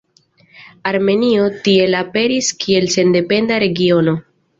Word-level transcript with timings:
Armenio 0.91 1.43
tiel 1.67 1.97
aperis 1.99 2.49
kiel 2.63 2.89
sendependa 2.95 3.61
regiono. 3.65 4.17